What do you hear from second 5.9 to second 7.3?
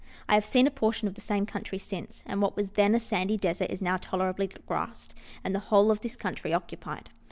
of the coun try occupied.